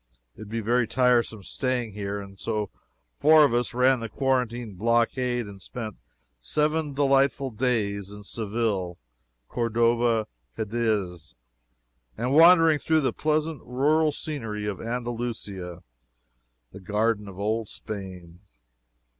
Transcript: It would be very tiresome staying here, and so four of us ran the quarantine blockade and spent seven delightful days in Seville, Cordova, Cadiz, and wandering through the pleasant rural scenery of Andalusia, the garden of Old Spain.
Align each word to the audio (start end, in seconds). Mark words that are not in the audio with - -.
It 0.35 0.39
would 0.41 0.49
be 0.49 0.61
very 0.61 0.87
tiresome 0.87 1.43
staying 1.43 1.91
here, 1.93 2.19
and 2.19 2.39
so 2.39 2.71
four 3.19 3.45
of 3.45 3.53
us 3.53 3.71
ran 3.75 3.99
the 3.99 4.09
quarantine 4.09 4.73
blockade 4.73 5.45
and 5.45 5.61
spent 5.61 5.97
seven 6.39 6.95
delightful 6.95 7.51
days 7.51 8.09
in 8.11 8.23
Seville, 8.23 8.97
Cordova, 9.47 10.25
Cadiz, 10.55 11.35
and 12.17 12.33
wandering 12.33 12.79
through 12.79 13.01
the 13.01 13.13
pleasant 13.13 13.61
rural 13.63 14.11
scenery 14.11 14.65
of 14.65 14.81
Andalusia, 14.81 15.83
the 16.71 16.79
garden 16.79 17.27
of 17.27 17.37
Old 17.37 17.67
Spain. 17.67 18.39